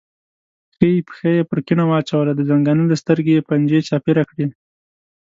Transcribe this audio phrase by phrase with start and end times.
[0.75, 4.45] ښي پښه یې پر کیڼه واچوله، د زنګانه له سترګې یې پنجې چاپېره کړې.